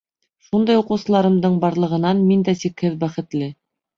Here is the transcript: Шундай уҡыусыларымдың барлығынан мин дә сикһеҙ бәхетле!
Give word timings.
Шундай 0.45 0.79
уҡыусыларымдың 0.79 1.59
барлығынан 1.65 2.23
мин 2.31 2.43
дә 2.49 2.57
сикһеҙ 2.63 2.95
бәхетле! 3.07 3.53